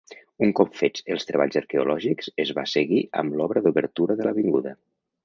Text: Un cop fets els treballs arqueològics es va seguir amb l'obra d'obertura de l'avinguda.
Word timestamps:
Un 0.45 0.51
cop 0.59 0.71
fets 0.77 1.03
els 1.15 1.27
treballs 1.31 1.57
arqueològics 1.61 2.31
es 2.45 2.53
va 2.61 2.63
seguir 2.73 3.03
amb 3.21 3.37
l'obra 3.43 3.65
d'obertura 3.67 4.17
de 4.23 4.27
l'avinguda. 4.31 4.73